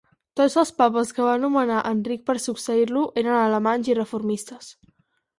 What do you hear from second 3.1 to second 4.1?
eren alemanys i